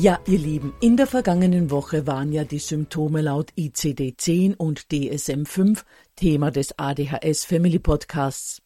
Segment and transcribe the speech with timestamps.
[0.00, 5.82] Ja, ihr Lieben, in der vergangenen Woche waren ja die Symptome laut ICD-10 und DSM-5
[6.14, 8.62] Thema des ADHS Family Podcasts.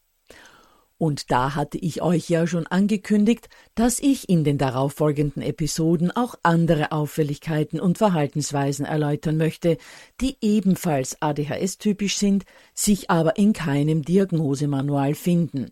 [0.98, 6.34] Und da hatte ich euch ja schon angekündigt, dass ich in den darauffolgenden Episoden auch
[6.42, 9.78] andere Auffälligkeiten und Verhaltensweisen erläutern möchte,
[10.20, 12.44] die ebenfalls ADHS-typisch sind,
[12.74, 15.70] sich aber in keinem Diagnosemanual finden.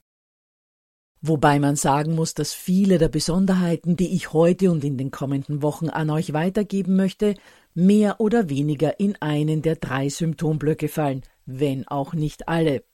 [1.22, 5.60] Wobei man sagen muss, dass viele der Besonderheiten, die ich heute und in den kommenden
[5.60, 7.34] Wochen an euch weitergeben möchte,
[7.74, 12.84] mehr oder weniger in einen der drei Symptomblöcke fallen, wenn auch nicht alle.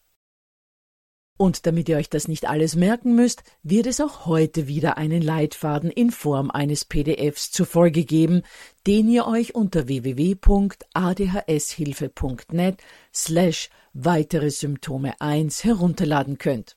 [1.39, 5.21] Und damit ihr euch das nicht alles merken müsst, wird es auch heute wieder einen
[5.23, 8.43] Leitfaden in Form eines PDFs zur Folge geben,
[8.87, 12.79] den ihr euch unter www.adhshilfe.net
[13.15, 16.77] slash weitere Symptome 1 herunterladen könnt.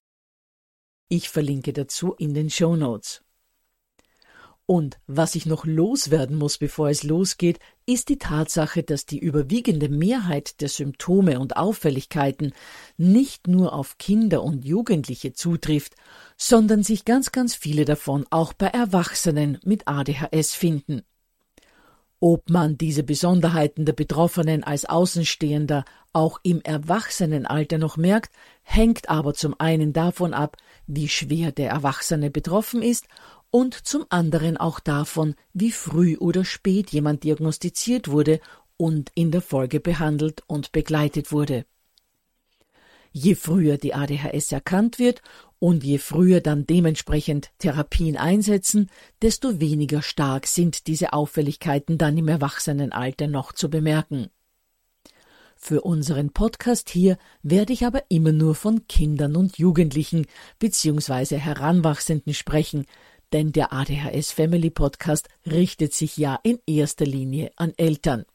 [1.11, 3.23] Ich verlinke dazu in den Show Notes.
[4.67, 9.89] Und was ich noch loswerden muss, bevor es losgeht, ist die Tatsache, dass die überwiegende
[9.89, 12.53] Mehrheit der Symptome und Auffälligkeiten
[12.95, 15.95] nicht nur auf Kinder und Jugendliche zutrifft,
[16.37, 21.01] sondern sich ganz, ganz viele davon auch bei Erwachsenen mit ADHS finden.
[22.21, 29.33] Ob man diese Besonderheiten der Betroffenen als Außenstehender auch im Erwachsenenalter noch merkt, hängt aber
[29.33, 33.07] zum einen davon ab, wie schwer der Erwachsene betroffen ist
[33.51, 38.41] und zum anderen auch davon, wie früh oder spät jemand diagnostiziert wurde
[38.75, 41.65] und in der Folge behandelt und begleitet wurde.
[43.11, 45.21] Je früher die ADHS erkannt wird
[45.59, 48.89] und je früher dann dementsprechend Therapien einsetzen,
[49.21, 54.29] desto weniger stark sind diese Auffälligkeiten dann im Erwachsenenalter noch zu bemerken.
[55.57, 60.25] Für unseren Podcast hier werde ich aber immer nur von Kindern und Jugendlichen
[60.57, 61.37] bzw.
[61.37, 62.85] Heranwachsenden sprechen,
[63.33, 68.25] denn der ADHS Family Podcast richtet sich ja in erster Linie an Eltern.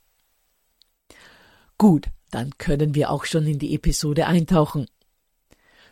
[1.79, 4.87] Gut, dann können wir auch schon in die Episode eintauchen.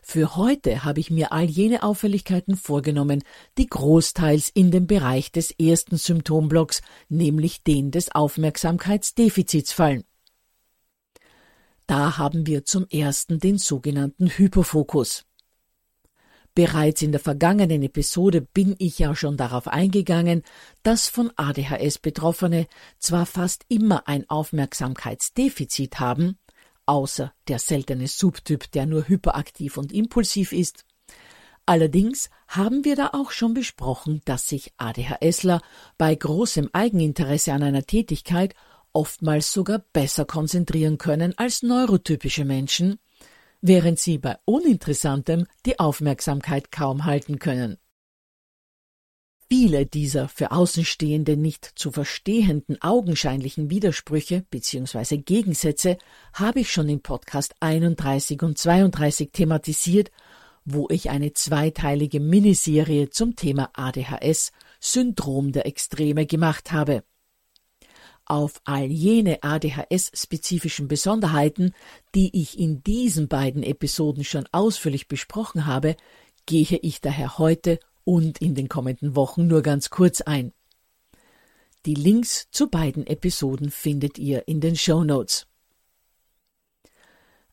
[0.03, 3.22] Für heute habe ich mir all jene Auffälligkeiten vorgenommen,
[3.56, 10.02] die großteils in den Bereich des ersten Symptomblocks, nämlich den des Aufmerksamkeitsdefizits fallen.
[11.87, 15.25] Da haben wir zum ersten den sogenannten Hyperfokus.
[16.55, 20.43] Bereits in der vergangenen Episode bin ich ja schon darauf eingegangen,
[20.82, 22.66] dass von ADHS Betroffene
[22.99, 26.38] zwar fast immer ein Aufmerksamkeitsdefizit haben,
[26.92, 30.84] außer der seltene Subtyp, der nur hyperaktiv und impulsiv ist.
[31.64, 35.62] Allerdings haben wir da auch schon besprochen, dass sich ADHSler
[35.96, 38.54] bei großem Eigeninteresse an einer Tätigkeit
[38.92, 42.98] oftmals sogar besser konzentrieren können als neurotypische Menschen,
[43.62, 47.78] während sie bei Uninteressantem die Aufmerksamkeit kaum halten können.
[49.54, 55.19] Viele dieser für Außenstehende nicht zu verstehenden augenscheinlichen Widersprüche bzw.
[55.19, 55.99] Gegensätze
[56.32, 60.10] habe ich schon in Podcast 31 und 32 thematisiert,
[60.64, 67.04] wo ich eine zweiteilige Miniserie zum Thema ADHS Syndrom der Extreme gemacht habe.
[68.25, 71.75] Auf all jene ADHS-spezifischen Besonderheiten,
[72.14, 75.96] die ich in diesen beiden Episoden schon ausführlich besprochen habe,
[76.46, 80.52] gehe ich daher heute und in den kommenden Wochen nur ganz kurz ein.
[81.84, 85.46] Die Links zu beiden Episoden findet ihr in den Show Notes.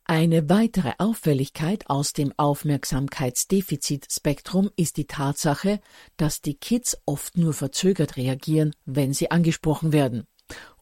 [0.06, 5.80] Eine weitere Auffälligkeit aus dem Aufmerksamkeitsdefizitspektrum ist die Tatsache,
[6.18, 10.26] dass die Kids oft nur verzögert reagieren, wenn sie angesprochen werden.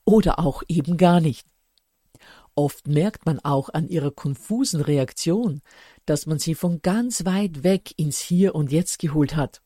[0.05, 1.45] Oder auch eben gar nicht.
[2.57, 5.61] Oft merkt man auch an ihrer konfusen Reaktion,
[6.07, 9.61] dass man sie von ganz weit weg ins Hier und Jetzt geholt hat.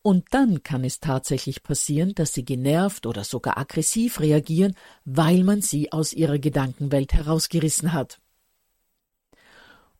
[0.00, 5.62] Und dann kann es tatsächlich passieren, dass sie genervt oder sogar aggressiv reagieren, weil man
[5.62, 8.20] sie aus ihrer Gedankenwelt herausgerissen hat.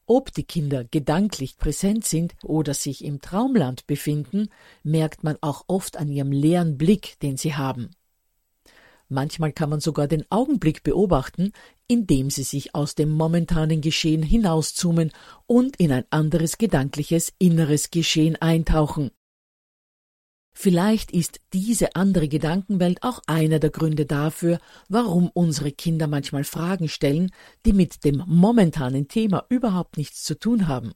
[0.07, 4.49] Ob die Kinder gedanklich präsent sind oder sich im Traumland befinden,
[4.85, 7.91] merkt man auch oft an ihrem leeren Blick, den sie haben.
[9.09, 11.53] Manchmal kann man sogar den Augenblick beobachten,
[11.87, 15.13] indem sie sich aus dem momentanen Geschehen hinauszoomen
[15.47, 19.11] und in ein anderes gedankliches inneres Geschehen eintauchen.
[20.57, 26.89] Vielleicht ist diese andere Gedankenwelt auch einer der Gründe dafür, warum unsere Kinder manchmal Fragen
[26.89, 27.33] stellen,
[27.67, 30.93] die mit dem momentanen Thema überhaupt nichts zu tun haben.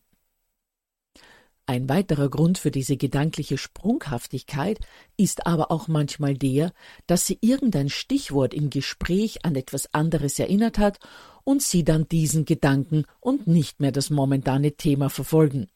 [1.69, 4.81] Ein weiterer Grund für diese gedankliche Sprunghaftigkeit
[5.19, 6.73] ist aber auch manchmal der,
[7.07, 10.99] dass sie irgendein Stichwort im Gespräch an etwas anderes erinnert hat
[11.45, 15.69] und sie dann diesen Gedanken und nicht mehr das momentane Thema verfolgen.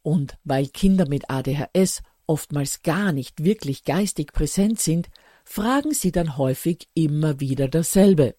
[0.00, 5.10] Und weil Kinder mit ADHS oftmals gar nicht wirklich geistig präsent sind,
[5.44, 8.36] fragen sie dann häufig immer wieder dasselbe.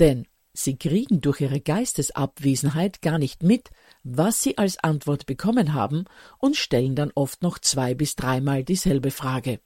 [0.00, 3.70] Denn sie kriegen durch ihre Geistesabwesenheit gar nicht mit,
[4.02, 6.04] was sie als Antwort bekommen haben
[6.38, 9.60] und stellen dann oft noch zwei bis dreimal dieselbe Frage.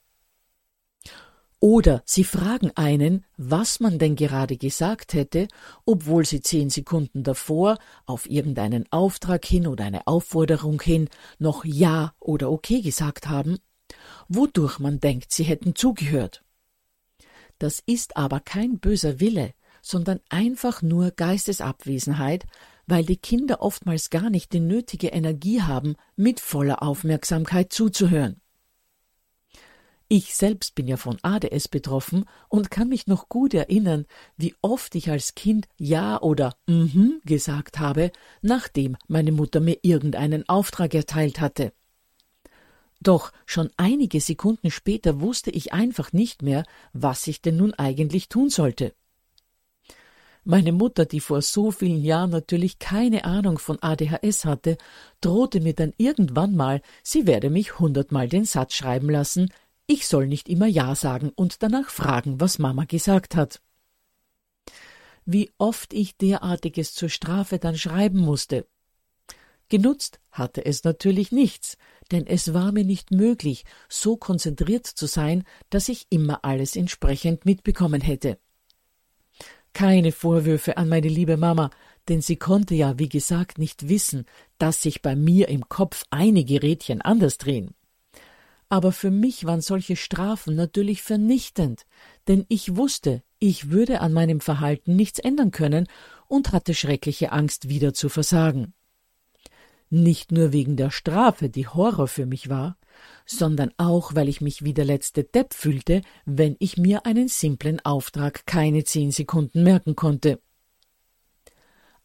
[1.60, 5.48] Oder sie fragen einen, was man denn gerade gesagt hätte,
[5.86, 11.08] obwohl sie zehn Sekunden davor auf irgendeinen Auftrag hin oder eine Aufforderung hin
[11.38, 13.60] noch Ja oder Okay gesagt haben,
[14.28, 16.44] wodurch man denkt, sie hätten zugehört.
[17.58, 19.54] Das ist aber kein böser Wille,
[19.84, 22.46] sondern einfach nur Geistesabwesenheit,
[22.86, 28.40] weil die Kinder oftmals gar nicht die nötige Energie haben, mit voller Aufmerksamkeit zuzuhören.
[30.08, 34.94] Ich selbst bin ja von ADS betroffen und kann mich noch gut erinnern, wie oft
[34.94, 38.10] ich als Kind Ja oder Mhm gesagt habe,
[38.40, 41.72] nachdem meine Mutter mir irgendeinen Auftrag erteilt hatte.
[43.00, 46.64] Doch schon einige Sekunden später wusste ich einfach nicht mehr,
[46.94, 48.94] was ich denn nun eigentlich tun sollte.
[50.46, 54.76] Meine Mutter, die vor so vielen Jahren natürlich keine Ahnung von ADHS hatte,
[55.23, 59.50] drohte mir dann irgendwann mal, sie werde mich hundertmal den Satz schreiben lassen,
[59.87, 63.62] ich soll nicht immer Ja sagen und danach fragen, was Mama gesagt hat.
[65.25, 68.67] Wie oft ich derartiges zur Strafe dann schreiben musste.
[69.70, 71.79] Genutzt hatte es natürlich nichts,
[72.12, 77.46] denn es war mir nicht möglich, so konzentriert zu sein, dass ich immer alles entsprechend
[77.46, 78.39] mitbekommen hätte.
[79.74, 81.69] Keine Vorwürfe an meine liebe Mama,
[82.08, 84.24] denn sie konnte ja, wie gesagt, nicht wissen,
[84.56, 87.74] dass sich bei mir im Kopf einige Rädchen anders drehen.
[88.69, 91.86] Aber für mich waren solche Strafen natürlich vernichtend,
[92.28, 95.88] denn ich wusste, ich würde an meinem Verhalten nichts ändern können
[96.28, 98.74] und hatte schreckliche Angst, wieder zu versagen.
[99.96, 102.77] Nicht nur wegen der Strafe, die Horror für mich war,
[103.27, 107.79] sondern auch, weil ich mich wie der letzte Depp fühlte, wenn ich mir einen simplen
[107.84, 110.41] Auftrag keine zehn Sekunden merken konnte.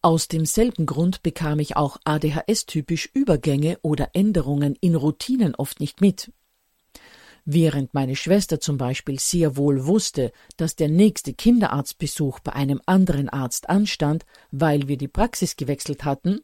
[0.03, 6.31] Aus demselben Grund bekam ich auch ADHS-typisch Übergänge oder Änderungen in Routinen oft nicht mit.
[7.43, 13.29] Während meine Schwester zum Beispiel sehr wohl wusste, dass der nächste Kinderarztbesuch bei einem anderen
[13.29, 16.41] Arzt anstand, weil wir die Praxis gewechselt hatten,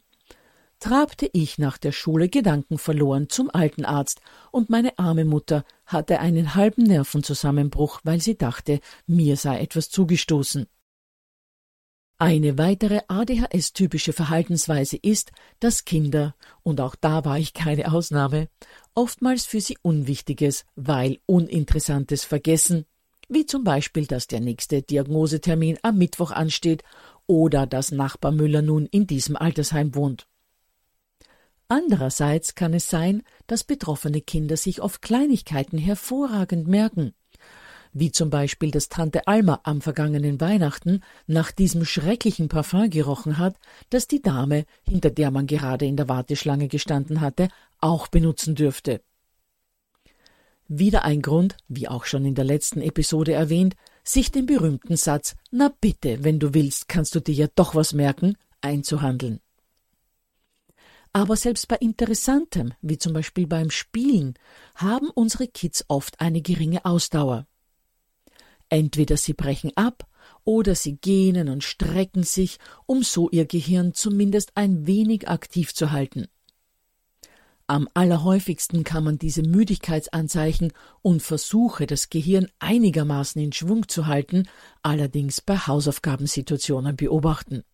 [0.78, 6.54] trabte ich nach der Schule gedankenverloren zum alten Arzt, und meine arme Mutter hatte einen
[6.54, 10.66] halben Nervenzusammenbruch, weil sie dachte, mir sei etwas zugestoßen.
[12.18, 18.48] Eine weitere ADHS-typische Verhaltensweise ist, dass Kinder, und auch da war ich keine Ausnahme,
[18.94, 22.86] oftmals für sie Unwichtiges, weil Uninteressantes vergessen,
[23.28, 26.84] wie zum Beispiel, dass der nächste Diagnosetermin am Mittwoch ansteht
[27.26, 30.26] oder dass Nachbar Müller nun in diesem Altersheim wohnt.
[31.68, 37.12] Andererseits kann es sein, dass betroffene Kinder sich oft Kleinigkeiten hervorragend merken,
[37.98, 43.56] wie zum Beispiel, dass Tante Alma am vergangenen Weihnachten nach diesem schrecklichen Parfum gerochen hat,
[43.88, 47.48] das die Dame, hinter der man gerade in der Warteschlange gestanden hatte,
[47.80, 49.00] auch benutzen dürfte.
[50.68, 55.34] Wieder ein Grund, wie auch schon in der letzten Episode erwähnt, sich den berühmten Satz
[55.50, 59.40] Na bitte, wenn du willst, kannst du dir ja doch was merken, einzuhandeln.
[61.16, 64.34] Aber selbst bei Interessantem, wie zum Beispiel beim Spielen,
[64.74, 67.46] haben unsere Kids oft eine geringe Ausdauer.
[68.68, 70.06] Entweder sie brechen ab
[70.44, 75.90] oder sie gähnen und strecken sich, um so ihr Gehirn zumindest ein wenig aktiv zu
[75.90, 76.26] halten.
[77.66, 84.50] Am allerhäufigsten kann man diese Müdigkeitsanzeichen und Versuche, das Gehirn einigermaßen in Schwung zu halten,
[84.82, 87.64] allerdings bei Hausaufgabensituationen beobachten.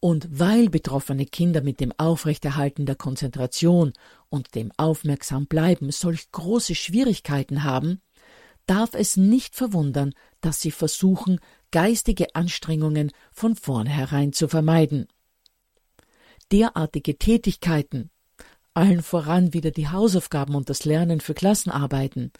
[0.00, 3.92] Und weil betroffene Kinder mit dem Aufrechterhalten der Konzentration
[4.30, 8.00] und dem Aufmerksambleiben solch große Schwierigkeiten haben,
[8.66, 11.38] darf es nicht verwundern, dass sie versuchen,
[11.70, 15.06] geistige Anstrengungen von vornherein zu vermeiden.
[16.50, 18.10] Derartige Tätigkeiten,
[18.72, 22.32] allen voran wieder die Hausaufgaben und das Lernen für Klassenarbeiten,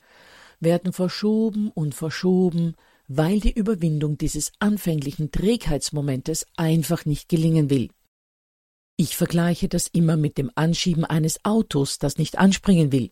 [0.61, 2.75] werden verschoben und verschoben,
[3.13, 7.91] weil die Überwindung dieses anfänglichen Trägheitsmomentes einfach nicht gelingen will.
[8.97, 13.11] Ich vergleiche das immer mit dem Anschieben eines Autos, das nicht anspringen will.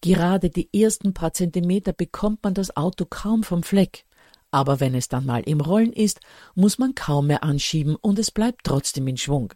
[0.00, 4.06] Gerade die ersten paar Zentimeter bekommt man das Auto kaum vom Fleck.
[4.50, 6.18] Aber wenn es dann mal im Rollen ist,
[6.56, 9.52] muss man kaum mehr anschieben und es bleibt trotzdem in Schwung.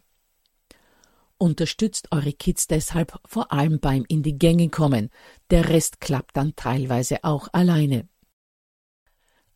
[1.37, 5.09] Unterstützt eure Kids deshalb vor allem beim in die Gänge kommen.
[5.49, 8.07] Der Rest klappt dann teilweise auch alleine.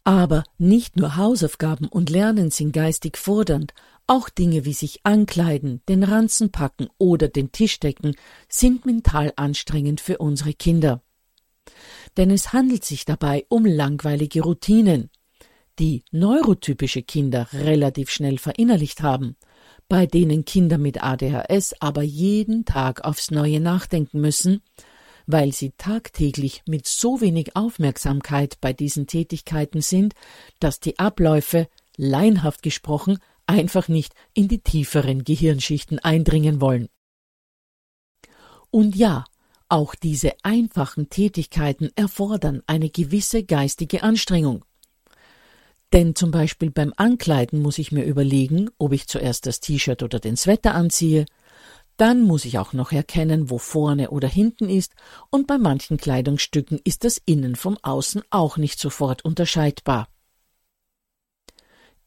[0.06, 3.74] Aber nicht nur Hausaufgaben und Lernen sind geistig fordernd,
[4.06, 8.16] auch Dinge wie sich ankleiden, den Ranzen packen oder den Tisch decken
[8.48, 11.02] sind mental anstrengend für unsere Kinder.
[12.18, 15.10] Denn es handelt sich dabei um langweilige Routinen,
[15.80, 19.36] die neurotypische Kinder relativ schnell verinnerlicht haben,
[19.90, 24.62] bei denen Kinder mit ADHS aber jeden Tag aufs Neue nachdenken müssen,
[25.28, 30.14] weil sie tagtäglich mit so wenig Aufmerksamkeit bei diesen Tätigkeiten sind,
[30.60, 31.68] dass die Abläufe,
[31.98, 36.90] leinhaft gesprochen, einfach nicht in die tieferen Gehirnschichten eindringen wollen.
[38.72, 39.26] Und ja,
[39.70, 44.64] auch diese einfachen Tätigkeiten erfordern eine gewisse geistige Anstrengung.
[45.94, 50.20] Denn zum Beispiel beim Ankleiden muss ich mir überlegen, ob ich zuerst das T-Shirt oder
[50.20, 51.26] den Sweater anziehe,
[51.98, 54.94] dann muss ich auch noch erkennen, wo vorne oder hinten ist,
[55.30, 60.10] und bei manchen Kleidungsstücken ist das Innen vom Außen auch nicht sofort unterscheidbar.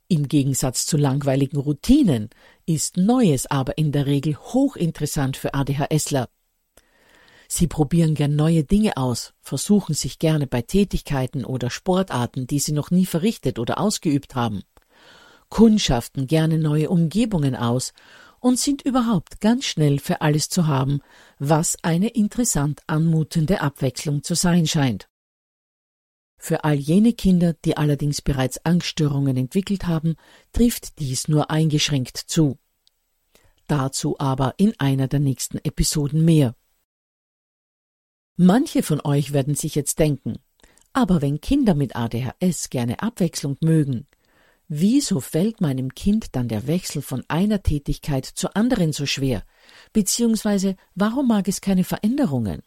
[0.09, 2.31] Im Gegensatz zu langweiligen Routinen
[2.65, 6.29] ist Neues aber in der Regel hochinteressant für ADHSler.
[7.47, 12.73] Sie probieren gern neue Dinge aus, versuchen sich gerne bei Tätigkeiten oder Sportarten, die sie
[12.73, 14.63] noch nie verrichtet oder ausgeübt haben,
[15.49, 17.93] kundschaften gerne neue Umgebungen aus
[18.41, 21.01] und sind überhaupt ganz schnell für alles zu haben,
[21.39, 25.09] was eine interessant anmutende Abwechslung zu sein scheint.
[26.37, 30.15] Für all jene Kinder, die allerdings bereits Angststörungen entwickelt haben,
[30.53, 32.59] trifft dies nur eingeschränkt zu.
[33.67, 36.55] Dazu aber in einer der nächsten Episoden mehr.
[38.37, 40.39] Manche von euch werden sich jetzt denken,
[40.93, 44.08] aber wenn Kinder mit ADHS gerne Abwechslung mögen,
[44.69, 49.43] wieso fällt meinem Kind dann der Wechsel von einer Tätigkeit zur anderen so schwer,
[49.93, 52.63] beziehungsweise warum mag es keine Veränderungen?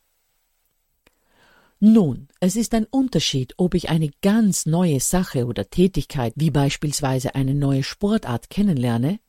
[1.80, 7.34] Nun, es ist ein Unterschied, ob ich eine ganz neue Sache oder Tätigkeit, wie beispielsweise
[7.34, 9.20] eine neue Sportart kennenlerne,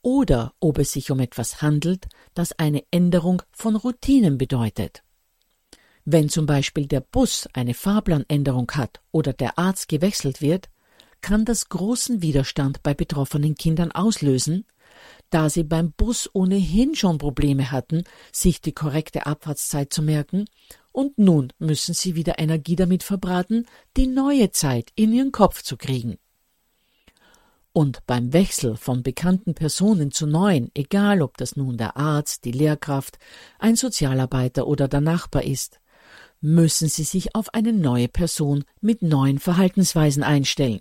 [0.00, 5.02] oder ob es sich um etwas handelt, das eine Änderung von Routinen bedeutet.
[6.06, 10.70] Wenn zum Beispiel der Bus eine Fahrplanänderung hat oder der Arzt gewechselt wird,
[11.20, 14.64] kann das großen Widerstand bei betroffenen Kindern auslösen,
[15.30, 20.46] da sie beim Bus ohnehin schon Probleme hatten, sich die korrekte Abfahrtszeit zu merken
[20.92, 25.76] und nun müssen sie wieder Energie damit verbraten, die neue Zeit in ihren Kopf zu
[25.76, 26.18] kriegen.
[27.72, 32.50] Und beim Wechsel von bekannten Personen zu neuen, egal ob das nun der Arzt, die
[32.50, 33.18] Lehrkraft,
[33.60, 35.78] ein Sozialarbeiter oder der Nachbar ist,
[36.40, 40.80] müssen sie sich auf eine neue Person mit neuen Verhaltensweisen einstellen.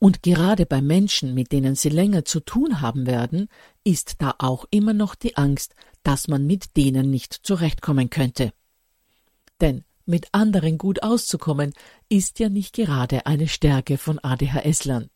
[0.00, 3.48] Und gerade bei Menschen, mit denen sie länger zu tun haben werden,
[3.84, 8.52] ist da auch immer noch die Angst, dass man mit denen nicht zurechtkommen könnte.
[9.60, 11.74] Denn mit anderen gut auszukommen,
[12.08, 15.10] ist ja nicht gerade eine Stärke von ADHSlern.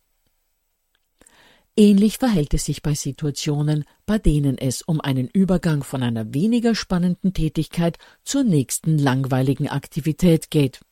[1.77, 6.75] Ähnlich verhält es sich bei Situationen, bei denen es um einen Übergang von einer weniger
[6.75, 10.83] spannenden Tätigkeit zur nächsten langweiligen Aktivität geht.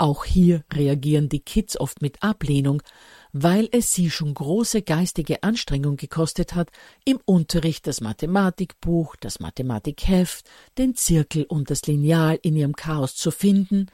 [0.00, 2.82] Auch hier reagieren die Kids oft mit Ablehnung,
[3.34, 6.70] weil es sie schon große geistige Anstrengung gekostet hat,
[7.04, 13.30] im Unterricht das Mathematikbuch, das Mathematikheft, den Zirkel und das Lineal in ihrem Chaos zu
[13.30, 13.88] finden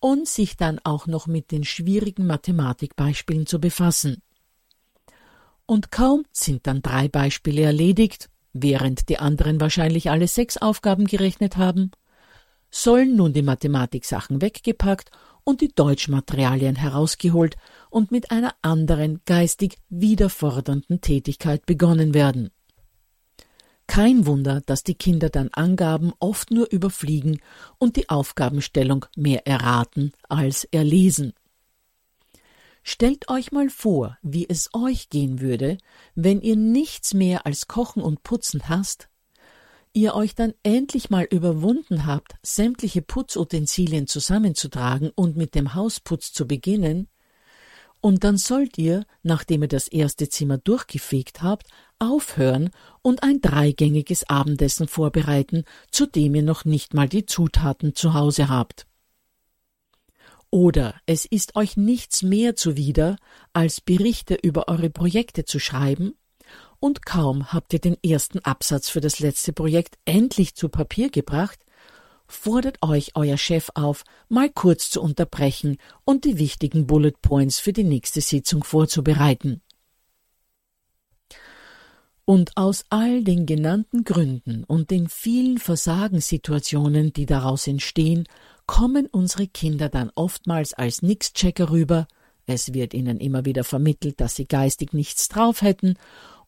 [0.00, 4.22] und sich dann auch noch mit den schwierigen Mathematikbeispielen zu befassen.
[5.66, 11.58] Und kaum sind dann drei Beispiele erledigt, während die anderen wahrscheinlich alle sechs Aufgaben gerechnet
[11.58, 11.90] haben,
[12.70, 15.10] sollen nun die Mathematiksachen weggepackt
[15.44, 17.56] und die Deutschmaterialien herausgeholt
[17.90, 22.50] und mit einer anderen geistig wiederfordernden Tätigkeit begonnen werden.
[23.86, 27.40] Kein Wunder, dass die Kinder dann Angaben oft nur überfliegen
[27.78, 31.34] und die Aufgabenstellung mehr erraten als erlesen.
[32.84, 35.78] Stellt euch mal vor, wie es euch gehen würde,
[36.14, 39.08] wenn ihr nichts mehr als Kochen und Putzen hasst,
[39.92, 46.46] ihr euch dann endlich mal überwunden habt, sämtliche Putzutensilien zusammenzutragen und mit dem Hausputz zu
[46.46, 47.08] beginnen,
[48.04, 51.68] und dann sollt ihr, nachdem ihr das erste Zimmer durchgefegt habt,
[52.00, 52.70] aufhören
[53.00, 58.48] und ein dreigängiges Abendessen vorbereiten, zu dem ihr noch nicht mal die Zutaten zu Hause
[58.48, 58.88] habt.
[60.50, 63.16] Oder es ist euch nichts mehr zuwider,
[63.52, 66.14] als Berichte über eure Projekte zu schreiben,
[66.82, 71.60] und kaum habt ihr den ersten Absatz für das letzte Projekt endlich zu Papier gebracht,
[72.26, 77.72] fordert euch euer Chef auf, mal kurz zu unterbrechen und die wichtigen Bullet Points für
[77.72, 79.62] die nächste Sitzung vorzubereiten.
[82.24, 88.26] Und aus all den genannten Gründen und den vielen Versagenssituationen, die daraus entstehen,
[88.66, 92.08] kommen unsere Kinder dann oftmals als Nix-Checker rüber,
[92.46, 95.94] es wird ihnen immer wieder vermittelt, dass sie geistig nichts drauf hätten,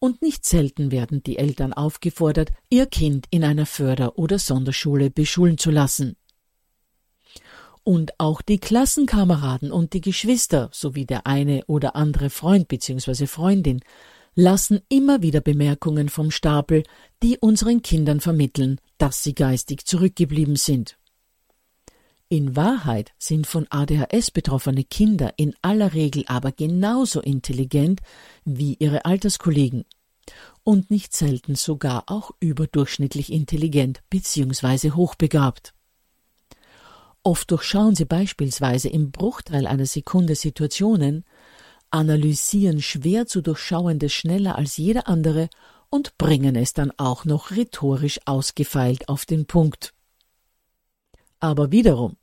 [0.04, 5.56] und nicht selten werden die Eltern aufgefordert, ihr Kind in einer Förder- oder Sonderschule beschulen
[5.56, 6.16] zu lassen.
[7.84, 13.26] Und auch die Klassenkameraden und die Geschwister sowie der eine oder andere Freund bzw.
[13.26, 13.81] Freundin
[14.35, 16.83] lassen immer wieder Bemerkungen vom Stapel,
[17.22, 20.98] die unseren Kindern vermitteln, dass sie geistig zurückgeblieben sind.
[22.28, 28.00] In Wahrheit sind von ADHS betroffene Kinder in aller Regel aber genauso intelligent
[28.44, 29.85] wie ihre Alterskollegen
[30.62, 34.92] und nicht selten sogar auch überdurchschnittlich intelligent bzw.
[34.92, 35.74] hochbegabt.
[37.22, 41.24] Oft durchschauen sie beispielsweise im Bruchteil einer Sekunde Situationen,
[41.90, 45.48] analysieren schwer zu durchschauendes schneller als jeder andere
[45.90, 49.94] und bringen es dann auch noch rhetorisch ausgefeilt auf den Punkt.
[51.40, 52.16] Aber wiederum,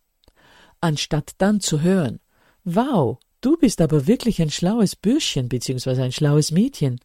[0.81, 2.19] anstatt dann zu hören,
[2.63, 6.01] wow, du bist aber wirklich ein schlaues Bürschchen bzw.
[6.01, 6.99] ein schlaues Mädchen,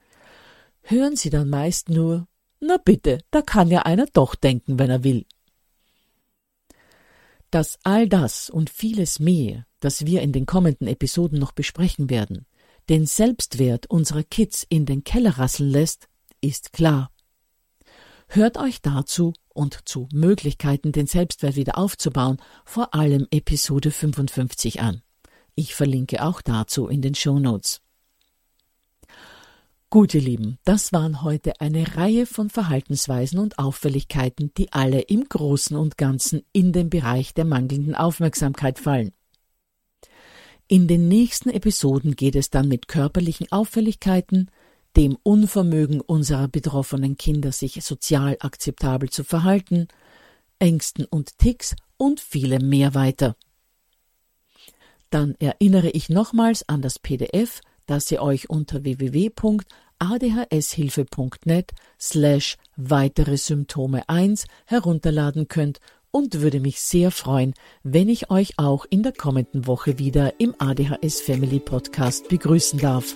[0.87, 2.27] hören sie dann meist nur,
[2.61, 5.27] na bitte, da kann ja einer doch denken, wenn er will.
[7.51, 12.47] Dass all das und vieles mehr, das wir in den kommenden Episoden noch besprechen werden,
[12.89, 16.09] den Selbstwert unserer Kids in den Keller rasseln lässt,
[16.41, 17.11] ist klar.
[18.29, 25.03] Hört euch dazu und zu Möglichkeiten, den Selbstwert wieder aufzubauen, vor allem Episode 55 an.
[25.55, 27.81] Ich verlinke auch dazu in den Show Notes.
[29.89, 35.29] Gut, ihr Lieben, das waren heute eine Reihe von Verhaltensweisen und Auffälligkeiten, die alle im
[35.29, 39.13] Großen und Ganzen in den Bereich der mangelnden Aufmerksamkeit fallen.
[40.67, 44.51] In den nächsten Episoden geht es dann mit körperlichen Auffälligkeiten,
[44.97, 49.87] dem Unvermögen unserer betroffenen Kinder, sich sozial akzeptabel zu verhalten,
[50.59, 53.37] Ängsten und Ticks und vielem mehr weiter.
[55.11, 64.09] Dann erinnere ich nochmals an das PDF, das ihr euch unter www.adhshilfe.net slash weitere Symptome
[64.09, 69.67] 1 herunterladen könnt und würde mich sehr freuen, wenn ich euch auch in der kommenden
[69.67, 73.15] Woche wieder im ADHS Family Podcast begrüßen darf.